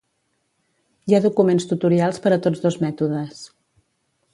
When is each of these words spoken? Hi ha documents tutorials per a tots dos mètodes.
Hi 1.11 1.17
ha 1.17 1.21
documents 1.27 1.69
tutorials 1.73 2.21
per 2.25 2.33
a 2.39 2.43
tots 2.47 2.67
dos 2.67 2.83
mètodes. 2.87 3.49